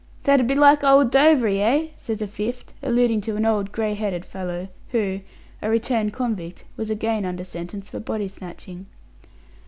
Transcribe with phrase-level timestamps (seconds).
[0.23, 3.93] "That 'ud be like old Dovery, eh?" says a fifth, alluding to an old grey
[3.93, 5.21] headed fellow, who
[5.61, 8.87] a returned convict was again under sentence for body snatching.